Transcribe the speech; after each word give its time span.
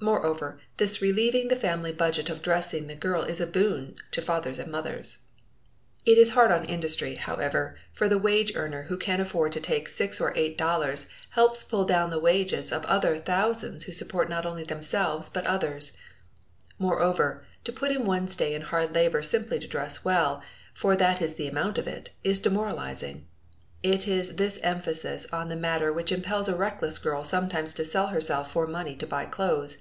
Moreover, 0.00 0.60
this 0.76 1.02
relieving 1.02 1.48
the 1.48 1.56
family 1.56 1.90
budget 1.90 2.30
of 2.30 2.40
dressing 2.40 2.86
the 2.86 2.94
girl 2.94 3.22
is 3.22 3.40
a 3.40 3.48
boon 3.48 3.96
to 4.12 4.22
fathers 4.22 4.60
and 4.60 4.70
mothers. 4.70 5.18
It 6.06 6.16
is 6.16 6.30
hard 6.30 6.52
on 6.52 6.64
industry, 6.66 7.16
however, 7.16 7.76
for 7.92 8.08
the 8.08 8.16
wage 8.16 8.54
earner 8.54 8.84
who 8.84 8.96
can 8.96 9.20
afford 9.20 9.50
to 9.54 9.60
take 9.60 9.88
$6 9.88 10.20
or 10.20 10.32
$8 10.34 11.10
helps 11.30 11.64
pull 11.64 11.84
down 11.84 12.10
the 12.10 12.20
wages 12.20 12.70
of 12.70 12.84
other 12.86 13.16
thousands 13.18 13.86
who 13.86 13.92
support 13.92 14.28
not 14.28 14.46
only 14.46 14.62
themselves, 14.62 15.28
but 15.28 15.46
others. 15.48 15.96
Moreover, 16.78 17.44
to 17.64 17.72
put 17.72 17.90
in 17.90 18.04
one's 18.04 18.36
days 18.36 18.54
in 18.54 18.62
hard 18.62 18.94
labor 18.94 19.20
simply 19.24 19.58
to 19.58 19.66
dress 19.66 20.04
well, 20.04 20.44
for 20.72 20.94
that 20.94 21.20
is 21.20 21.34
the 21.34 21.48
amount 21.48 21.76
of 21.76 21.88
it, 21.88 22.10
is 22.22 22.38
demoralizing. 22.38 23.26
It 23.80 24.08
is 24.08 24.34
this 24.34 24.58
emphasis 24.64 25.24
on 25.32 25.48
the 25.48 25.54
matter 25.54 25.92
which 25.92 26.10
impels 26.10 26.48
a 26.48 26.56
reckless 26.56 26.98
girl 26.98 27.22
sometimes 27.22 27.72
to 27.74 27.84
sell 27.84 28.08
herself 28.08 28.50
for 28.50 28.66
money 28.66 28.96
to 28.96 29.06
buy 29.06 29.24
clothes. 29.26 29.78